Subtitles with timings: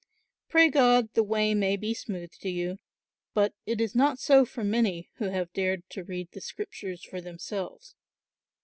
[0.49, 2.79] Pray God the way may be smooth to you;
[3.35, 7.21] but it is not so for many who have dared to read the Scriptures for
[7.21, 7.93] themselves.